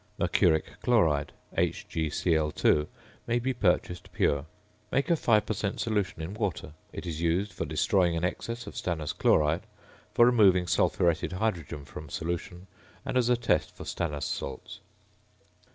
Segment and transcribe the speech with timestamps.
[0.17, 2.87] ~Mercuric Chloride~ (HgCl_)
[3.27, 4.47] may be purchased pure.
[4.91, 5.79] Make a 5 per cent.
[5.79, 6.73] solution in water.
[6.91, 9.67] It is used for destroying an excess of stannous chloride;
[10.11, 12.65] for removing sulphuretted hydrogen from solution;
[13.05, 14.79] and as a test for stannous salts.